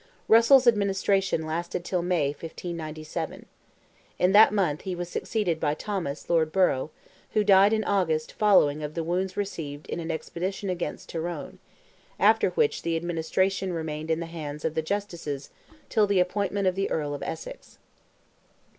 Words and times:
Russell's 0.27 0.65
administration 0.65 1.45
lasted 1.45 1.85
till 1.85 2.01
May, 2.01 2.29
1597. 2.29 3.45
In 4.17 4.31
that 4.31 4.51
month 4.51 4.81
he 4.81 4.95
was 4.95 5.09
succeeded 5.09 5.59
by 5.59 5.75
Thomas, 5.75 6.27
Lord 6.27 6.51
Borough, 6.51 6.89
who 7.33 7.43
died 7.43 7.71
in 7.71 7.83
August 7.83 8.31
following 8.31 8.81
of 8.81 8.95
the 8.95 9.03
wounds 9.03 9.37
received 9.37 9.85
in 9.85 9.99
an 9.99 10.09
expedition 10.09 10.71
against 10.71 11.09
Tyrone; 11.09 11.59
after 12.19 12.49
which 12.49 12.81
the 12.81 12.97
administration 12.97 13.73
remained 13.73 14.09
in 14.09 14.19
the 14.19 14.25
hands 14.25 14.65
of 14.65 14.73
the 14.73 14.81
Justices 14.81 15.51
till 15.87 16.07
the 16.07 16.19
appointment 16.19 16.65
of 16.65 16.73
the 16.73 16.89
Earl 16.89 17.13
of 17.13 17.21
Essex. 17.21 17.77